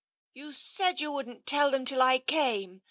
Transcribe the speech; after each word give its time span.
"You 0.33 0.51
said 0.51 0.99
you 0.99 1.11
wouldn't 1.11 1.45
tell 1.45 1.69
them 1.69 1.85
till 1.85 2.01
I 2.01 2.17
came. 2.17 2.79